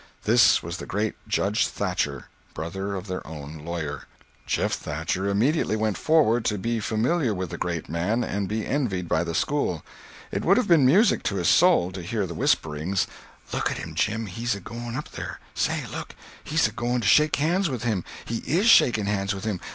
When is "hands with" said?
17.35-17.83, 19.05-19.45